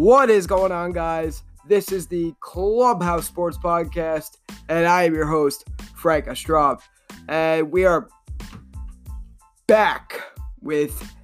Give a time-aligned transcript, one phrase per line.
[0.00, 1.42] What is going on, guys?
[1.68, 4.38] This is the Clubhouse Sports Podcast,
[4.70, 6.82] and I am your host, Frank Ostrov.
[7.28, 8.08] And we are
[9.66, 10.22] back
[10.62, 11.14] with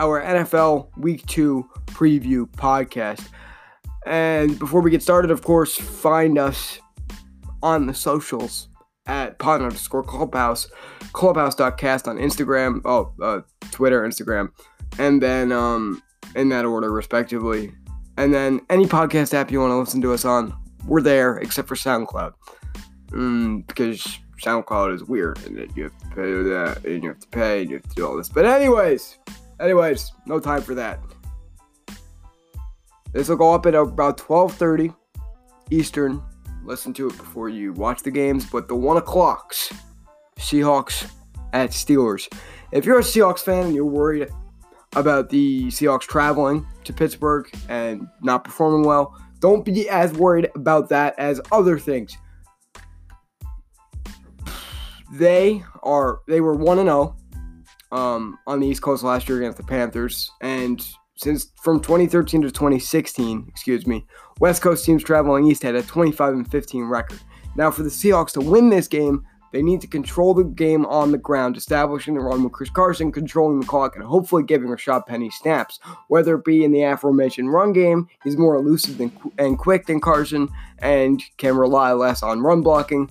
[0.00, 3.28] our NFL Week 2 preview podcast.
[4.06, 6.80] And before we get started, of course, find us
[7.62, 8.70] on the socials
[9.06, 10.68] at pod underscore clubhouse,
[11.12, 14.48] clubhouse.cast on Instagram, oh, uh, Twitter, Instagram,
[14.98, 16.02] and then um,
[16.34, 17.72] in that order, respectively.
[18.16, 20.54] And then any podcast app you want to listen to us on,
[20.86, 22.32] we're there, except for SoundCloud.
[23.08, 27.28] Mm, because SoundCloud is weird, and you have to pay that, and you have to
[27.28, 28.28] pay, and you have to do all this.
[28.28, 29.18] But anyways,
[29.60, 31.00] anyways, no time for that.
[33.12, 34.94] This will go up at about 12:30
[35.70, 36.22] Eastern.
[36.64, 38.44] Listen to it before you watch the games.
[38.44, 39.72] But the one o'clocks,
[40.38, 41.10] Seahawks
[41.52, 42.28] at Steelers.
[42.72, 44.28] If you're a Seahawks fan and you're worried
[44.96, 50.88] about the Seahawks traveling to Pittsburgh and not performing well, don't be as worried about
[50.88, 52.16] that as other things.
[55.12, 57.16] They are they were 1 and 0
[57.92, 60.84] um, on the East Coast last year against the Panthers and
[61.16, 64.04] since from 2013 to 2016, excuse me,
[64.38, 67.20] West Coast teams traveling east had a 25 and 15 record.
[67.56, 69.24] Now for the Seahawks to win this game,
[69.56, 73.10] they need to control the game on the ground, establishing the run with Chris Carson,
[73.10, 75.80] controlling the clock, and hopefully giving Rashad Penny snaps.
[76.08, 79.98] Whether it be in the aforementioned run game, he's more elusive than, and quick than
[79.98, 80.50] Carson
[80.80, 83.08] and can rely less on run blocking,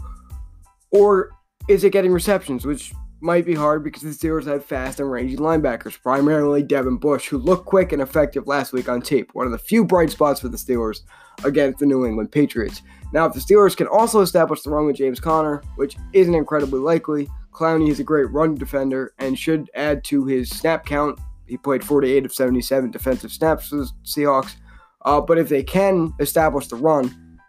[0.91, 1.31] or
[1.67, 2.93] is it getting receptions, which
[3.25, 7.39] might be hard because the Steelers have fast and rangy linebackers, primarily Devin Bush, who
[7.39, 9.33] looked quick and effective last week on tape.
[9.33, 10.99] One of the few bright spots for the Steelers
[11.43, 12.83] against the New England Patriots.
[13.13, 16.79] Now, if the Steelers can also establish the run with James Conner, which isn't incredibly
[16.79, 21.19] likely, Clowney is a great run defender and should add to his snap count.
[21.47, 24.53] He played 48 of 77 defensive snaps for the Seahawks.
[25.03, 27.39] Uh, but if they can establish the run,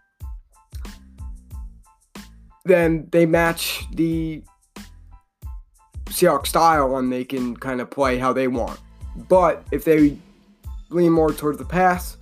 [2.64, 4.42] then they match the
[6.06, 8.80] Seahawks style and they can kind of play how they want.
[9.28, 10.16] But if they
[10.90, 12.16] lean more towards the pass,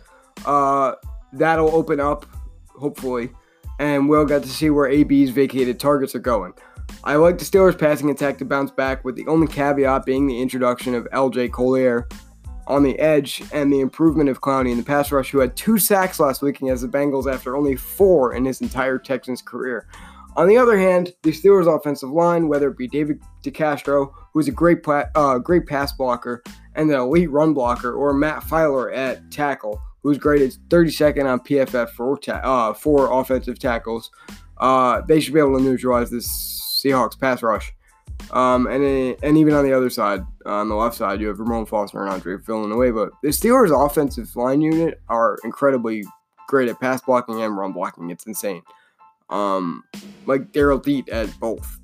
[0.47, 0.95] uh,
[1.33, 2.27] that'll open up,
[2.69, 3.31] hopefully,
[3.79, 6.55] and we'll get to see where AB's vacated targets are going.
[7.03, 10.41] I like the Steelers' passing attack to bounce back, with the only caveat being the
[10.41, 12.09] introduction of LJ Collier
[12.67, 15.79] on the edge and the improvement of Clowney in the pass rush, who had two
[15.79, 19.87] sacks last week against the Bengals after only four in his entire Texans career.
[20.37, 24.49] On the other hand, the Steelers' offensive line, whether it be David DeCastro, who is
[24.49, 26.43] a great pla- uh, great pass blocker
[26.75, 31.91] and an elite run blocker, or Matt Feiler at tackle, who's graded 32nd on PFF
[31.91, 34.11] for ta- uh, for offensive tackles,
[34.59, 36.29] uh, they should be able to neutralize this
[36.85, 37.73] Seahawks pass rush.
[38.31, 41.67] Um, and and even on the other side, on the left side, you have Ramon
[41.67, 43.11] Foster and Andre Villanueva.
[43.23, 46.05] The Steelers' offensive line unit are incredibly
[46.49, 48.11] great at pass blocking and run blocking.
[48.11, 48.63] It's insane.
[49.31, 49.83] Um,
[50.27, 51.79] like they're elite at both.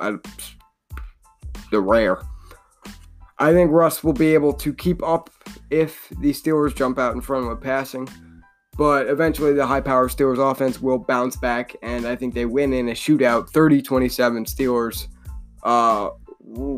[0.00, 0.14] At
[1.70, 2.18] the rare.
[3.38, 5.30] I think Russ will be able to keep up
[5.70, 8.08] if the Steelers jump out in front a passing.
[8.76, 12.72] But eventually, the high power Steelers offense will bounce back, and I think they win
[12.72, 15.06] in a shootout 30 27 Steelers,
[15.62, 16.10] uh,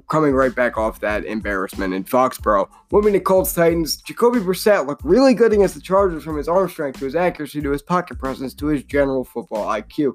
[0.09, 2.69] coming right back off that embarrassment in Foxborough.
[2.93, 6.69] Moving to Colts Titans, Jacoby Brissett looked really good against the Chargers from his arm
[6.69, 10.15] strength to his accuracy to his pocket presence to his general football IQ.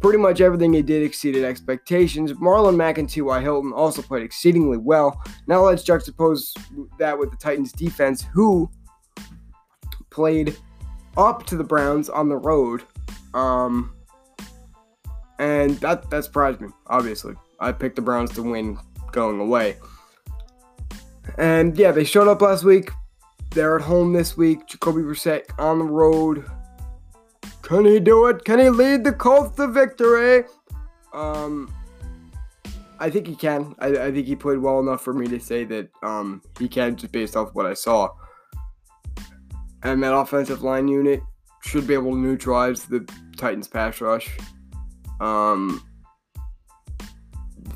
[0.00, 2.32] Pretty much everything he did exceeded expectations.
[2.34, 3.40] Marlon Mack and T.Y.
[3.40, 5.22] Hilton also played exceedingly well.
[5.46, 6.52] Now let's juxtapose
[6.98, 8.70] that with the Titans defense, who
[10.10, 10.56] played
[11.16, 12.82] up to the Browns on the road.
[13.32, 13.94] Um,
[15.38, 17.34] and that, that surprised me, obviously.
[17.64, 18.78] I picked the Browns to win
[19.10, 19.76] going away.
[21.38, 22.90] And yeah, they showed up last week.
[23.52, 24.66] They're at home this week.
[24.66, 26.44] Jacoby Brissett on the road.
[27.62, 28.44] Can he do it?
[28.44, 30.44] Can he lead the Colts to victory?
[31.14, 31.72] Um,
[33.00, 33.74] I think he can.
[33.78, 36.96] I, I think he played well enough for me to say that um, he can,
[36.96, 38.10] just based off what I saw.
[39.82, 41.22] And that offensive line unit
[41.62, 43.08] should be able to neutralize the
[43.38, 44.36] Titans' pass rush.
[45.20, 45.82] Um,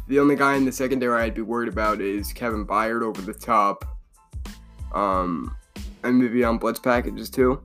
[0.09, 3.35] the only guy in the secondary I'd be worried about is Kevin Byard over the
[3.35, 3.85] top.
[4.93, 5.55] Um,
[6.03, 7.63] and maybe on blitz packages too.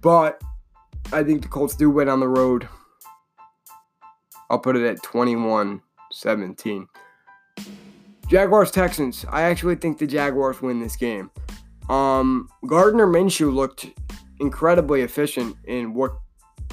[0.00, 0.42] But
[1.12, 2.68] I think the Colts do win on the road.
[4.50, 5.80] I'll put it at 21
[6.12, 6.88] 17.
[8.28, 9.24] Jaguars Texans.
[9.30, 11.30] I actually think the Jaguars win this game.
[11.88, 13.86] Um, Gardner Minshew looked
[14.40, 16.16] incredibly efficient in what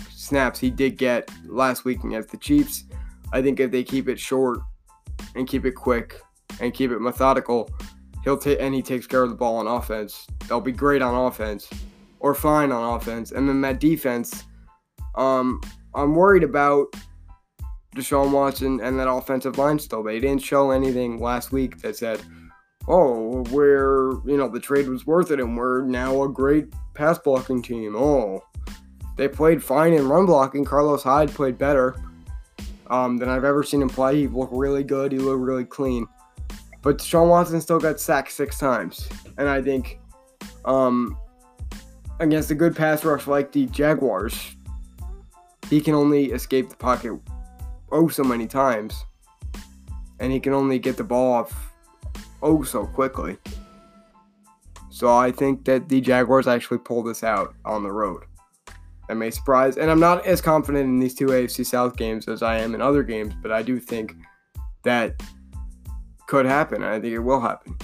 [0.09, 2.85] snaps he did get last week against the Chiefs.
[3.33, 4.59] I think if they keep it short
[5.35, 6.21] and keep it quick
[6.61, 7.69] and keep it methodical,
[8.23, 10.25] he'll take and he takes care of the ball on offense.
[10.47, 11.67] They'll be great on offense.
[12.23, 13.31] or fine on offense.
[13.31, 14.45] And then that defense,
[15.15, 15.59] um,
[15.93, 16.87] I'm worried about
[17.97, 20.03] Deshaun Watson and that offensive line still.
[20.03, 22.21] They didn't show anything last week that said,
[22.87, 27.19] oh, we're, you know, the trade was worth it and we're now a great pass
[27.19, 27.93] blocking team.
[27.95, 28.41] Oh,
[29.17, 30.63] they played fine in run blocking.
[30.63, 31.93] Carlos Hyde played better
[32.93, 34.19] um, than I've ever seen him play.
[34.19, 35.11] He looked really good.
[35.11, 36.05] He looked really clean.
[36.83, 39.09] But Deshaun Watson still got sacked six times.
[39.39, 39.99] And I think
[40.63, 41.17] um,
[42.19, 44.55] against a good pass rush like the Jaguars,
[45.71, 47.19] he can only escape the pocket
[47.91, 49.05] oh so many times.
[50.19, 51.73] And he can only get the ball off
[52.43, 53.37] oh so quickly.
[54.91, 58.25] So I think that the Jaguars actually pull this out on the road.
[59.07, 59.77] That may surprise.
[59.77, 62.81] And I'm not as confident in these two AFC South games as I am in
[62.81, 64.15] other games, but I do think
[64.83, 65.21] that
[66.27, 66.83] could happen.
[66.83, 67.77] I think it will happen.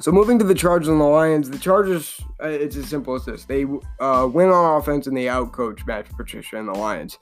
[0.00, 3.24] So moving to the Chargers and the Lions, the Chargers, uh, it's as simple as
[3.24, 3.64] this: they
[4.00, 7.16] uh, win on offense and they outcoach Matt Patricia and the Lions.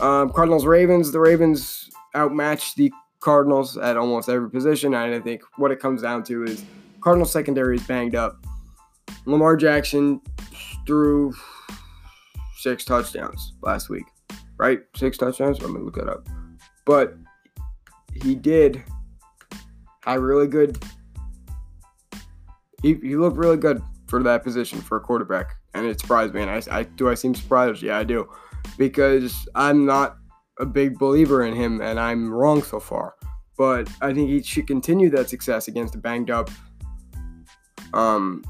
[0.00, 2.90] Um, Cardinals Ravens, the Ravens outmatched the
[3.20, 6.64] Cardinals at almost every position, and I think what it comes down to is
[7.02, 8.38] Cardinals secondary is banged up.
[9.26, 10.20] Lamar Jackson
[10.86, 11.32] threw
[12.56, 14.04] six touchdowns last week,
[14.58, 14.80] right?
[14.96, 15.60] Six touchdowns.
[15.60, 16.28] Let me look that up.
[16.84, 17.16] But
[18.22, 18.82] he did
[20.04, 20.78] have really good
[22.84, 26.42] he, he looked really good for that position for a quarterback, and it surprised me.
[26.42, 27.82] And I, I do I seem surprised?
[27.82, 28.28] Yeah, I do,
[28.76, 30.18] because I'm not
[30.60, 33.14] a big believer in him, and I'm wrong so far.
[33.56, 36.50] But I think he should continue that success against a banged up
[37.94, 38.44] um,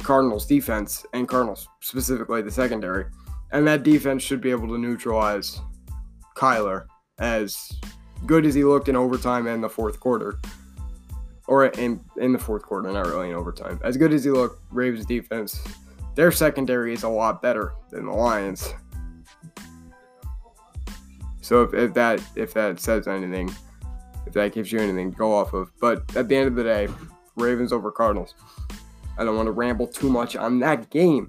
[0.00, 3.06] Cardinals defense and Cardinals specifically the secondary,
[3.52, 5.60] and that defense should be able to neutralize
[6.36, 6.86] Kyler
[7.18, 7.72] as
[8.26, 10.38] good as he looked in overtime and the fourth quarter
[11.48, 13.80] or in in the fourth quarter, not really in overtime.
[13.84, 15.62] As good as he looked, Ravens defense,
[16.14, 18.74] their secondary is a lot better than the Lions.
[21.40, 23.54] So if, if that if that says anything,
[24.26, 26.64] if that gives you anything to go off of, but at the end of the
[26.64, 26.88] day,
[27.36, 28.34] Ravens over Cardinals.
[29.18, 31.28] I don't want to ramble too much on that game.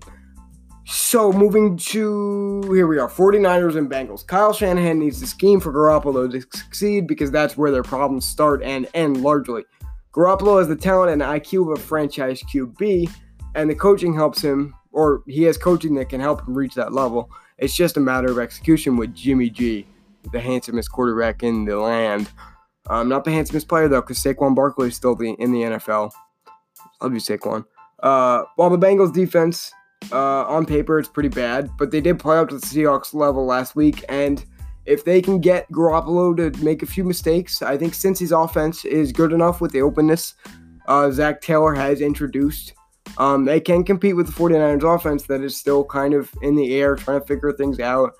[0.89, 4.25] So moving to here we are, 49ers and Bengals.
[4.25, 8.63] Kyle Shanahan needs to scheme for Garoppolo to succeed because that's where their problems start
[8.63, 9.65] and end largely.
[10.13, 13.11] Garoppolo has the talent and IQ of a franchise QB,
[13.55, 16.93] and the coaching helps him, or he has coaching that can help him reach that
[16.93, 17.29] level.
[17.57, 19.85] It's just a matter of execution with Jimmy G,
[20.31, 22.29] the handsomest quarterback in the land.
[22.89, 26.11] Um, not the handsomest player though, because Saquon Barkley is still the, in the NFL.
[27.01, 27.65] Love you, Saquon.
[28.01, 29.71] Uh, while the Bengals defense,
[30.11, 33.45] uh, on paper, it's pretty bad, but they did play up to the Seahawks level
[33.45, 34.45] last week, and
[34.85, 38.85] if they can get Garoppolo to make a few mistakes, I think since his offense
[38.85, 40.35] is good enough with the openness
[40.87, 42.73] uh, Zac Taylor has introduced,
[43.17, 46.75] um, they can compete with the 49ers offense that is still kind of in the
[46.75, 48.13] air, trying to figure things out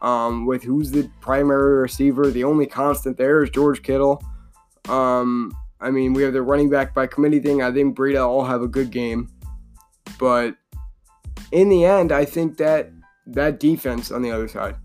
[0.00, 2.30] um, with who's the primary receiver.
[2.30, 4.22] The only constant there is George Kittle.
[4.88, 5.52] Um,
[5.82, 7.62] I mean, we have the running back by committee thing.
[7.62, 9.28] I think Breida all have a good game.
[10.18, 10.56] But
[11.50, 12.90] in the end, I think that
[13.26, 14.76] that defense on the other side–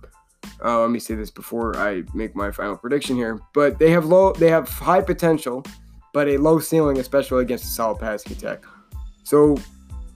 [0.63, 3.39] uh, let me say this before I make my final prediction here.
[3.54, 5.63] But they have low, they have high potential,
[6.13, 8.63] but a low ceiling, especially against a solid passing attack.
[9.24, 9.58] So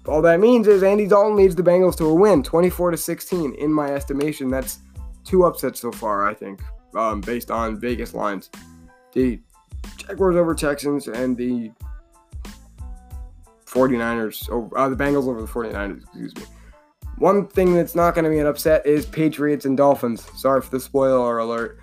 [0.08, 3.56] all that means is Andy Dalton leads the Bengals to a win, 24 to 16,
[3.56, 4.50] in my estimation.
[4.50, 4.80] That's
[5.24, 6.62] two upsets so far, I think,
[6.96, 8.50] um, based on Vegas lines.
[9.14, 9.40] The
[9.98, 11.72] Jaguars over Texans and the
[13.66, 16.44] 49ers, over, uh, the Bengals over the 49ers, excuse me.
[17.18, 20.28] One thing that's not going to be an upset is Patriots and Dolphins.
[20.40, 21.78] Sorry for the spoiler alert.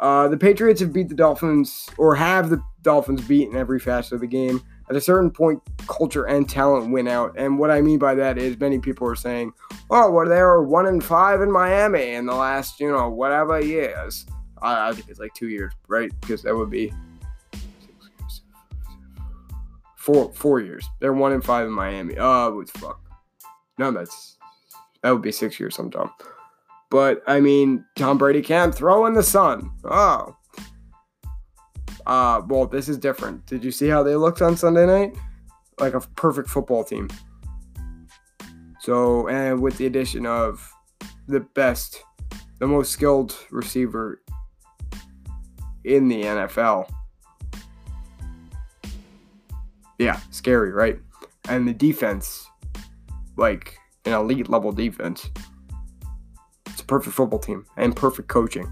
[0.00, 4.14] Uh, the Patriots have beat the Dolphins, or have the Dolphins beat in every facet
[4.14, 4.60] of the game.
[4.88, 7.34] At a certain point, culture and talent win out.
[7.38, 9.52] And what I mean by that is many people are saying,
[9.90, 13.60] oh, well, they were one and five in Miami in the last, you know, whatever
[13.60, 14.26] years.
[14.60, 16.10] I, I think it's like two years, right?
[16.20, 16.92] Because that would be
[20.12, 20.88] four four years.
[21.00, 22.14] They're one and five in Miami.
[22.18, 23.00] Oh, what fuck?
[23.78, 24.36] No, that's
[25.02, 26.10] that would be six years sometime.
[26.90, 29.70] But I mean, Tom Brady can't throw in the sun.
[29.84, 30.36] Oh.
[32.06, 33.46] Uh, well, this is different.
[33.46, 35.16] Did you see how they looked on Sunday night?
[35.78, 37.08] Like a perfect football team.
[38.80, 40.68] So, and with the addition of
[41.28, 42.02] the best,
[42.58, 44.22] the most skilled receiver
[45.84, 46.90] in the NFL.
[50.00, 50.98] Yeah, scary, right?
[51.50, 52.48] And the defense,
[53.36, 53.76] like,
[54.06, 55.28] an elite level defense.
[56.66, 58.66] It's a perfect football team and perfect coaching.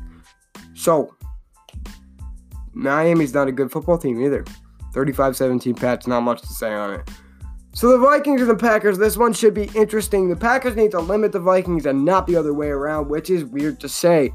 [0.73, 1.14] So,
[2.73, 4.42] Miami's not a good football team either.
[4.94, 7.11] 35 17 Pats, not much to say on it.
[7.75, 10.30] So the Vikings and the Packers, this one should be interesting.
[10.30, 13.44] The Packers need to limit the Vikings and not the other way around, which is
[13.44, 14.32] weird to say.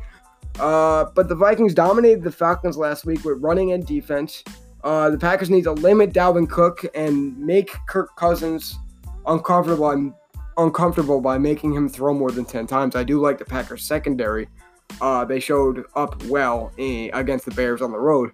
[0.60, 4.44] Uh, but the Vikings dominated the Falcons last week with running and defense.
[4.84, 8.78] Uh, the Packers need to limit Dalvin Cook and make Kirk Cousins
[9.26, 10.14] uncomfortable and
[10.58, 12.96] uncomfortable by making him throw more than 10 times.
[12.96, 14.50] I do like the Packers secondary.
[15.02, 18.32] Uh, they showed up well in, against the Bears on the road.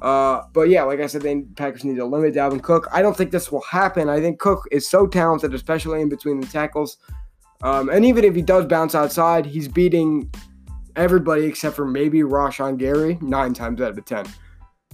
[0.00, 2.88] Uh, but yeah, like I said, the Packers need to limit Dalvin Cook.
[2.92, 4.08] I don't think this will happen.
[4.08, 6.96] I think Cook is so talented, especially in between the tackles.
[7.62, 10.32] Um, and even if he does bounce outside, he's beating
[10.96, 14.26] everybody except for maybe Rashan Gary nine times out of ten.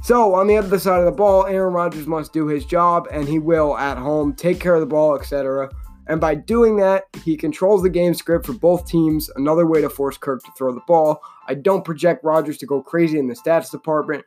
[0.02, 3.28] So on the other side of the ball, Aaron Rodgers must do his job, and
[3.28, 5.70] he will at home take care of the ball, etc.
[6.06, 9.28] And by doing that, he controls the game script for both teams.
[9.36, 11.20] Another way to force Kirk to throw the ball.
[11.46, 14.24] I don't project Rodgers to go crazy in the stats department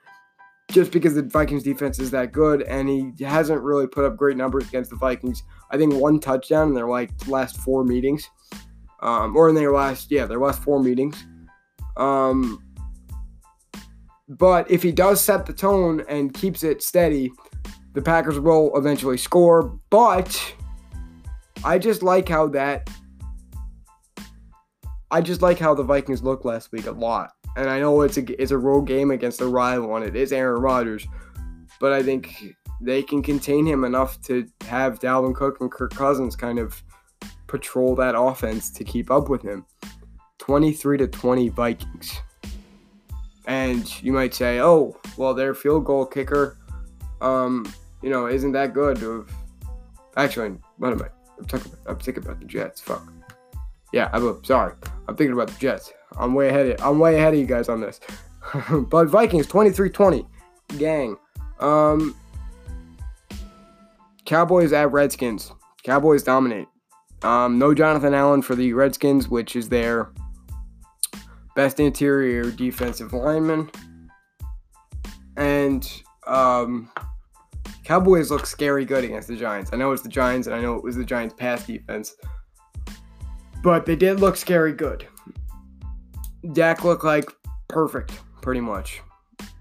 [0.71, 4.37] just because the Vikings defense is that good, and he hasn't really put up great
[4.37, 5.43] numbers against the Vikings.
[5.69, 8.29] I think one touchdown in their like last four meetings,
[9.01, 11.25] um, or in their last yeah their last four meetings.
[11.97, 12.63] Um,
[14.37, 17.31] but if he does set the tone and keeps it steady,
[17.93, 19.77] the Packers will eventually score.
[19.89, 20.55] But
[21.65, 22.89] I just like how that.
[25.11, 27.31] I just like how the Vikings looked last week a lot.
[27.57, 30.31] And I know it's a it's a road game against a rival, and it is
[30.31, 31.05] Aaron Rodgers.
[31.81, 36.37] But I think they can contain him enough to have Dalvin Cook and Kirk Cousins
[36.37, 36.81] kind of
[37.47, 39.65] patrol that offense to keep up with him.
[40.39, 42.21] 23 to 20 Vikings.
[43.47, 46.57] And you might say, "Oh, well, their field goal kicker,
[47.21, 47.71] um,
[48.01, 49.31] you know, isn't that good." Of,
[50.17, 51.07] Actually, what am I?
[51.39, 51.71] I'm talking.
[51.71, 52.81] About, I'm thinking about the Jets.
[52.81, 53.11] Fuck.
[53.93, 54.73] Yeah, I'm sorry.
[55.07, 55.91] I'm thinking about the Jets.
[56.17, 56.67] I'm way ahead.
[56.67, 57.99] Of, I'm way ahead of you guys on this.
[58.89, 60.27] but Vikings 23-20,
[60.77, 61.17] gang.
[61.59, 62.15] Um,
[64.25, 65.51] Cowboys at Redskins.
[65.83, 66.67] Cowboys dominate.
[67.23, 70.11] Um, no Jonathan Allen for the Redskins, which is their
[71.55, 73.69] best interior defensive lineman.
[75.37, 75.91] And
[76.27, 76.91] um,
[77.83, 79.71] Cowboys look scary good against the Giants.
[79.73, 82.15] I know it's the Giants, and I know it was the Giants' pass defense,
[83.63, 85.07] but they did look scary good.
[86.53, 87.29] Dak looked like
[87.67, 89.01] perfect, pretty much.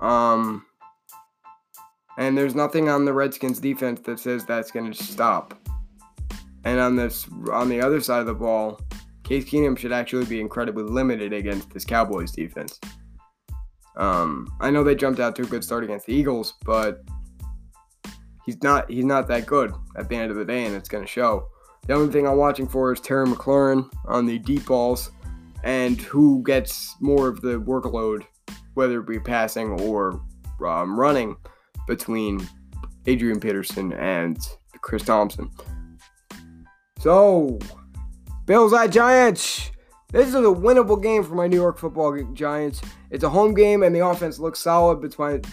[0.00, 0.64] Um,
[2.18, 5.54] and there's nothing on the Redskins defense that says that's going to stop.
[6.64, 8.80] And on this, on the other side of the ball,
[9.30, 12.80] Case Keenum should actually be incredibly limited against this Cowboys defense.
[13.96, 17.04] Um, I know they jumped out to a good start against the Eagles, but
[18.44, 21.04] he's not he's not that good at the end of the day, and it's going
[21.04, 21.46] to show.
[21.86, 25.12] The only thing I'm watching for is Terry McLaurin on the deep balls,
[25.62, 28.24] and who gets more of the workload,
[28.74, 30.20] whether it be passing or
[30.66, 31.36] um, running,
[31.86, 32.48] between
[33.06, 34.38] Adrian Peterson and
[34.80, 35.48] Chris Thompson.
[36.98, 37.60] So
[38.50, 39.70] Bills at Giants.
[40.10, 42.80] This is a winnable game for my New York Football Giants.
[43.12, 45.00] It's a home game, and the offense looks solid.
[45.00, 45.44] Besides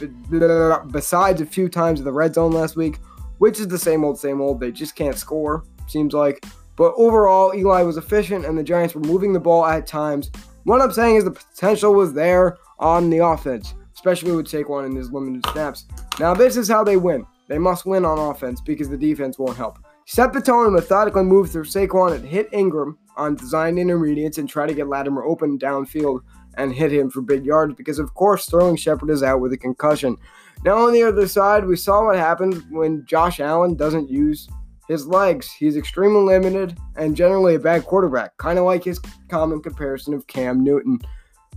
[1.41, 2.97] a few times in the red zone last week,
[3.37, 4.59] which is the same old, same old.
[4.59, 5.63] They just can't score.
[5.85, 6.43] Seems like.
[6.75, 10.31] But overall, Eli was efficient, and the Giants were moving the ball at times.
[10.63, 14.95] What I'm saying is the potential was there on the offense, especially with Saquon in
[14.95, 15.85] his limited snaps.
[16.19, 17.27] Now, this is how they win.
[17.47, 19.77] They must win on offense because the defense won't help.
[20.09, 24.47] Set the tone and methodically move through Saquon and hit Engram on designed intermediates and
[24.47, 26.21] try to get Latimer open downfield
[26.53, 29.57] and hit him for big yards because, of course, Sterling Shepard is out with a
[29.57, 30.15] concussion.
[30.63, 34.47] Now, on the other side, we saw what happened when Josh Allen doesn't use
[34.87, 35.51] his legs.
[35.51, 40.25] He's extremely limited and generally a bad quarterback, kind of like his common comparison of
[40.27, 40.99] Cam Newton.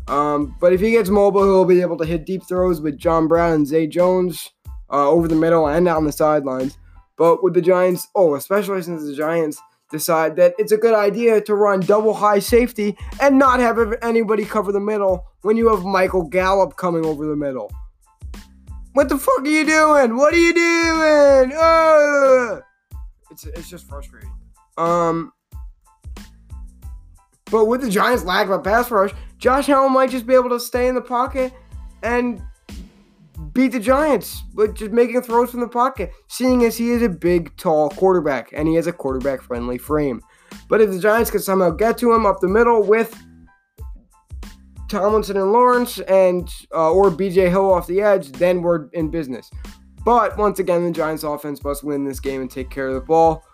[0.09, 3.29] Um, but if he gets mobile, he'll be able to hit deep throws with John
[3.29, 4.51] Brown and Zay Jones
[4.91, 6.79] uh, over the middle and down the sidelines.
[7.21, 9.61] But with the Giants, oh, especially since the Giants
[9.91, 14.47] decide that it's a good idea to run double high safety and not have anybody
[14.47, 17.71] cover the middle when you have Michael Gallup coming over the middle.
[18.95, 20.17] What the fuck are you doing?
[20.17, 21.53] What are you doing?
[21.55, 22.61] Uh!
[23.31, 24.33] It's it's just frustrating.
[24.79, 25.35] Um,
[27.51, 30.49] but with the Giants' lack of a pass rush, Josh Allen might just be able
[30.49, 31.53] to stay in the pocket
[32.03, 32.41] and
[33.53, 37.09] beat the Giants but just making throws from the pocket, seeing as he is a
[37.09, 40.21] big, tall quarterback and he has a quarterback friendly frame.
[40.69, 43.17] But if the Giants can somehow get to him up the middle with
[44.89, 49.51] Tomlinson and Lawrence and uh, or BJ Hill off the edge, then we're in business.
[50.05, 53.01] But once again, the Giants offense must win this game and take care of the
[53.01, 53.45] ball.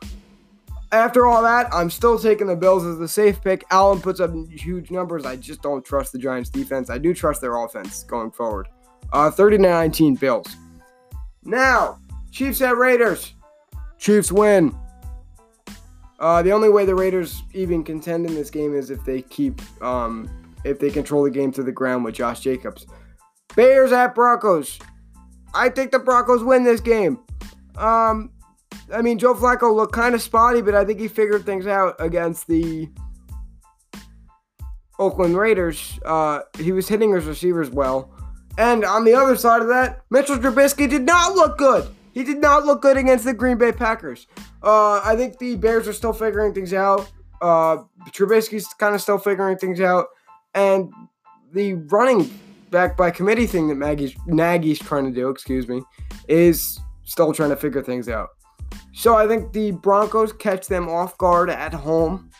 [0.92, 3.64] After all that, I'm still taking the Bills as the safe pick.
[3.70, 5.26] Allen puts up huge numbers.
[5.26, 6.88] I just don't trust the Giants defense.
[6.88, 8.68] I do trust their offense going forward.
[9.12, 10.46] Uh, 30 to 19 Bills.
[11.44, 11.98] Now,
[12.30, 13.34] Chiefs at Raiders.
[13.98, 14.76] Chiefs win.
[16.18, 19.60] Uh, the only way the Raiders even contend in this game is if they keep,
[19.82, 20.28] um,
[20.64, 22.86] if they control the game to the ground with Josh Jacobs.
[23.54, 24.78] Bears at Broncos.
[25.54, 27.18] I think the Broncos win this game.
[27.76, 28.30] Um,
[28.92, 31.96] I mean, Joe Flacco looked kind of spotty, but I think he figured things out
[31.98, 32.88] against the
[34.98, 35.98] Oakland Raiders.
[36.04, 38.10] Uh, he was hitting his receivers well.
[38.58, 41.88] And on the other side of that, Mitchell Trubisky did not look good.
[42.12, 44.26] He did not look good against the Green Bay Packers.
[44.62, 47.10] Uh, I think the Bears are still figuring things out.
[47.42, 50.06] Uh, Trubisky's kind of still figuring things out.
[50.54, 50.90] And
[51.52, 52.30] the running
[52.70, 55.82] back by committee thing that Maggie's, Nagy's trying to do, excuse me,
[56.28, 58.30] is still trying to figure things out.
[58.94, 62.30] So I think the Broncos catch them off guard at home,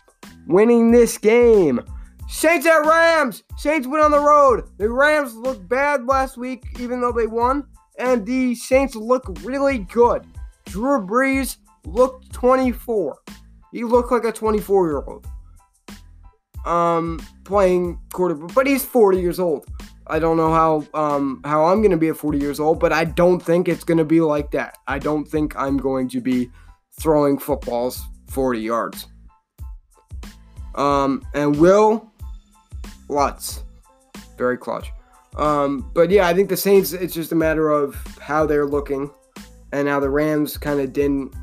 [0.47, 1.81] winning this game.
[2.29, 3.45] Saints at Rams.
[3.57, 4.69] Saints went on the road.
[4.79, 7.67] The Rams looked bad last week, even though they won,
[7.99, 10.27] and the Saints look really good.
[10.67, 13.17] Drew Brees looked 24.
[13.73, 15.27] He looked like a 24 year old.
[16.65, 19.67] Um, playing quarterback, but he's 40 years old.
[20.09, 23.05] I don't know how um, how I'm gonna be at 40 years old, but I
[23.05, 24.79] don't think it's gonna be like that.
[24.87, 26.51] I don't think I'm going to be
[26.99, 29.07] throwing footballs 40 yards.
[30.75, 32.13] Um, and Will
[33.09, 33.65] Lutz,
[34.37, 34.93] very clutch.
[35.37, 36.93] Um, but yeah, I think the Saints.
[36.93, 39.11] It's just a matter of how they're looking,
[39.73, 41.35] and now the Rams kind of didn't.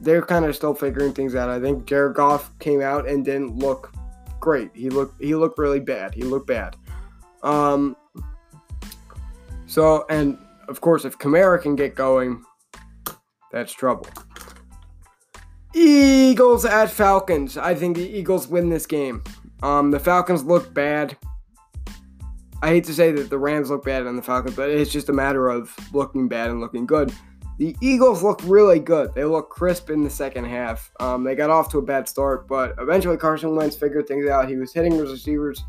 [0.00, 1.48] They're kind of still figuring things out.
[1.48, 3.92] I think Jared Goff came out and didn't look
[4.40, 4.70] great.
[4.74, 6.14] He looked he looked really bad.
[6.14, 6.76] He looked bad.
[7.42, 7.96] Um,
[9.66, 12.44] so, and of course, if Kamara can get going,
[13.52, 14.06] that's trouble.
[15.74, 17.56] Eagles at Falcons.
[17.56, 19.22] I think the Eagles win this game.
[19.62, 21.16] Um, the Falcons look bad.
[22.62, 25.08] I hate to say that the Rams look bad on the Falcons, but it's just
[25.08, 27.12] a matter of looking bad and looking good.
[27.58, 29.14] The Eagles look really good.
[29.14, 30.90] They look crisp in the second half.
[31.00, 34.48] Um, they got off to a bad start, but eventually Carson Wentz figured things out.
[34.48, 35.62] He was hitting his receivers.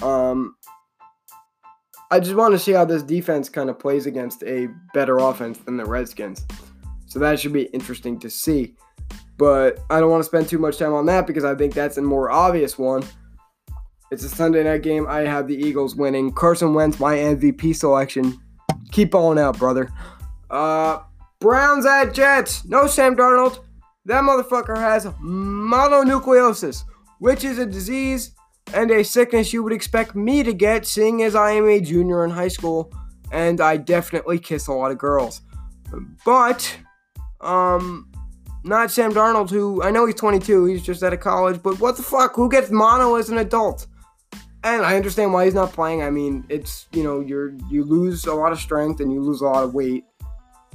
[0.00, 0.56] Um,
[2.10, 5.58] I just want to see how this defense kind of plays against a better offense
[5.58, 6.46] than the Redskins.
[7.06, 8.76] So that should be interesting to see.
[9.36, 11.96] But I don't want to spend too much time on that because I think that's
[11.96, 13.02] a more obvious one.
[14.14, 15.08] It's a Sunday night game.
[15.08, 16.32] I have the Eagles winning.
[16.32, 18.38] Carson Wentz, my MVP selection.
[18.92, 19.90] Keep balling out, brother.
[20.48, 21.00] Uh,
[21.40, 22.64] Browns at Jets.
[22.64, 23.64] No Sam Darnold.
[24.04, 26.84] That motherfucker has mononucleosis,
[27.18, 28.36] which is a disease
[28.72, 32.24] and a sickness you would expect me to get, seeing as I am a junior
[32.24, 32.92] in high school
[33.32, 35.40] and I definitely kiss a lot of girls.
[36.24, 36.72] But,
[37.40, 38.12] um,
[38.62, 41.96] not Sam Darnold, who I know he's 22, he's just out of college, but what
[41.96, 42.36] the fuck?
[42.36, 43.88] Who gets mono as an adult?
[44.64, 46.02] And I understand why he's not playing.
[46.02, 49.42] I mean, it's you know, you're you lose a lot of strength and you lose
[49.42, 50.04] a lot of weight,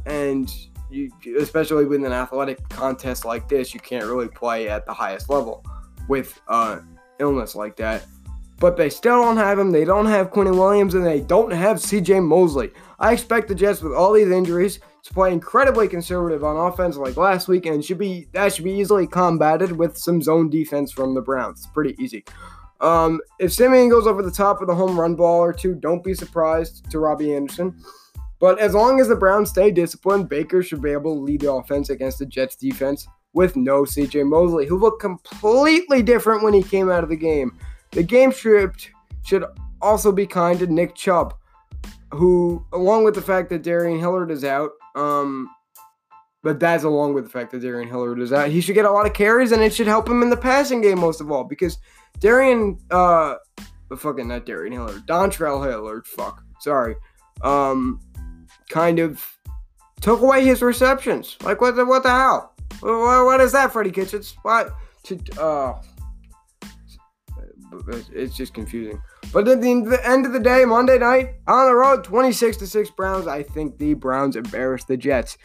[0.05, 0.53] and
[0.91, 5.29] you especially with an athletic contest like this, you can't really play at the highest
[5.29, 5.65] level
[6.07, 6.79] with uh
[7.19, 8.05] illness like that.
[8.59, 9.71] But they still don't have him.
[9.71, 12.19] They don't have Quinnen Williams, and they don't have C.J.
[12.19, 12.71] Mosley.
[12.99, 17.15] I expect the Jets, with all these injuries, to play incredibly conservative on offense like
[17.17, 21.15] last week, and should be that should be easily combated with some zone defense from
[21.15, 21.61] the Browns.
[21.61, 22.23] It's pretty easy.
[22.81, 26.03] Um, if Siemian goes over the top with a home run ball or two, don't
[26.03, 27.75] be surprised to Robbie Anderson.
[28.39, 31.51] But as long as the Browns stay disciplined, Baker should be able to lead the
[31.51, 36.63] offense against the Jets defense with no CJ Mosley, who looked completely different when he
[36.63, 37.57] came out of the game.
[37.91, 38.91] The game script
[39.23, 39.43] should
[39.81, 41.35] also be kind to Nick Chubb,
[42.11, 45.49] who, along with the fact that Darian Hilliard is out, um,
[46.41, 48.91] but that's along with the fact that Darian Hilliard is out, he should get a
[48.91, 51.43] lot of carries and it should help him in the passing game most of all
[51.43, 51.77] because
[52.19, 53.35] Darian, uh,
[53.97, 56.95] fucking not Darian Hilliard, Dontrell Hilliard, fuck, sorry,
[57.41, 57.99] um,
[58.69, 59.25] kind of
[60.01, 61.37] took away his receptions.
[61.43, 62.53] Like what the what the hell?
[62.81, 64.35] What is that, Freddie Kitchens?
[64.43, 64.73] What?
[65.37, 65.73] Uh,
[68.13, 69.01] it's just confusing.
[69.31, 69.69] But at the
[70.03, 73.27] end of the day, Monday night on the road, 26 to six Browns.
[73.27, 75.37] I think the Browns embarrassed the Jets.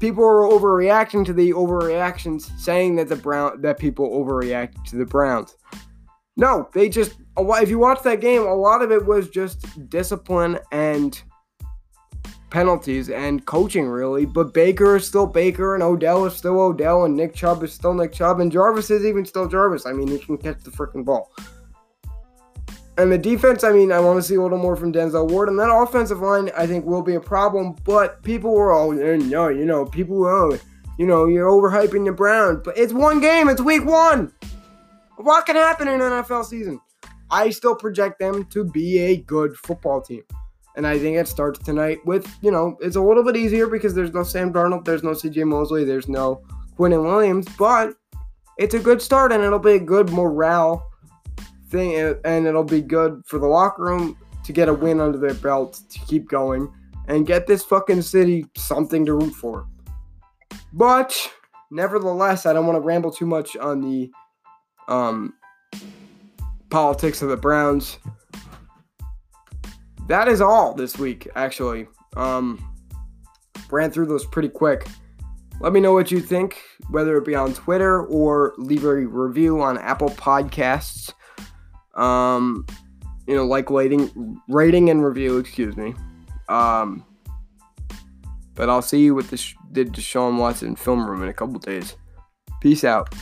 [0.00, 5.06] People are overreacting to the overreactions, saying that the Brown that people overreact to the
[5.06, 5.56] Browns.
[6.36, 7.16] No, they just.
[7.36, 11.22] If you watch that game, a lot of it was just discipline and
[12.50, 14.24] penalties and coaching, really.
[14.24, 17.94] But Baker is still Baker, and Odell is still Odell, and Nick Chubb is still
[17.94, 19.86] Nick Chubb, and Jarvis is even still Jarvis.
[19.86, 21.32] I mean, he can catch the freaking ball.
[22.96, 25.48] And the defense, I mean, I want to see a little more from Denzel Ward.
[25.48, 27.74] And that offensive line, I think, will be a problem.
[27.84, 30.58] But people were all, no, you know, people were, oh,
[30.96, 32.60] you know, you're overhyping the Browns.
[32.64, 34.32] But it's one game, it's week one.
[35.16, 36.80] What can happen in an NFL season?
[37.30, 40.22] I still project them to be a good football team.
[40.76, 43.94] And I think it starts tonight with, you know, it's a little bit easier because
[43.94, 46.42] there's no Sam Darnold, there's no CJ Mosley, there's no
[46.76, 47.94] Quinnen Williams, but
[48.58, 50.90] it's a good start and it'll be a good morale
[51.74, 55.34] thing and it'll be good for the locker room to get a win under their
[55.34, 56.72] belt to keep going
[57.08, 59.66] and get this fucking city something to root for.
[60.72, 61.32] But
[61.70, 64.10] nevertheless, I don't want to ramble too much on the
[64.88, 65.34] um,
[66.70, 67.98] politics of the Browns.
[70.08, 71.88] That is all this week, actually.
[72.16, 72.62] Um,
[73.70, 74.86] ran through those pretty quick.
[75.60, 76.60] Let me know what you think,
[76.90, 81.12] whether it be on Twitter or leave a review on Apple Podcasts.
[81.96, 82.66] Um,
[83.26, 85.38] you know, like rating, rating and review.
[85.38, 85.94] Excuse me.
[86.48, 87.04] Um,
[88.54, 91.96] but I'll see you with the, the Deshaun Watson film room in a couple days.
[92.60, 93.14] Peace out.